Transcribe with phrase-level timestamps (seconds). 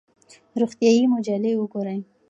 [0.59, 1.99] روغتیایي مجلې وګورئ.